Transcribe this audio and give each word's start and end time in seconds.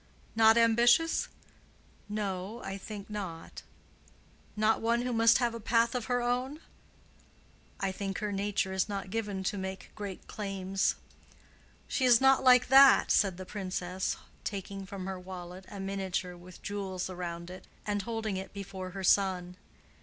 "Not 0.35 0.57
ambitious?" 0.57 1.27
"No, 2.09 2.59
I 2.63 2.75
think 2.75 3.07
not." 3.07 3.61
"Not 4.55 4.81
one 4.81 5.03
who 5.03 5.13
must 5.13 5.37
have 5.37 5.53
a 5.53 5.59
path 5.59 5.93
of 5.93 6.05
her 6.05 6.23
own?" 6.23 6.59
"I 7.79 7.91
think 7.91 8.17
her 8.17 8.31
nature 8.31 8.73
is 8.73 8.89
not 8.89 9.11
given 9.11 9.43
to 9.43 9.59
make 9.59 9.91
great 9.93 10.25
claims." 10.25 10.95
"She 11.87 12.03
is 12.05 12.19
not 12.19 12.43
like 12.43 12.69
that?" 12.69 13.11
said 13.11 13.37
the 13.37 13.45
Princess, 13.45 14.17
taking 14.43 14.87
from 14.87 15.05
her 15.05 15.19
wallet 15.19 15.65
a 15.67 15.79
miniature 15.79 16.35
with 16.35 16.63
jewels 16.63 17.07
around 17.07 17.51
it, 17.51 17.67
and 17.85 18.01
holding 18.01 18.37
it 18.37 18.53
before 18.53 18.89
her 18.97 19.03
son. 19.03 19.55